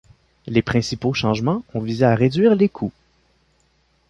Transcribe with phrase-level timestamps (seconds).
[0.47, 2.91] Les principaux changements ont visé à réduire les coûts.